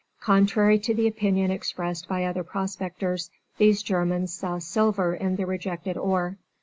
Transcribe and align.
Contrary 0.21 0.79
to 0.79 0.95
the 0.95 1.05
opinion 1.05 1.51
expressed 1.51 2.07
by 2.07 2.25
other 2.25 2.43
prospectors, 2.43 3.29
these 3.59 3.83
Germans 3.83 4.33
saw 4.33 4.57
silver 4.57 5.13
in 5.13 5.35
the 5.35 5.45
rejected 5.45 5.95
ore. 5.95 6.37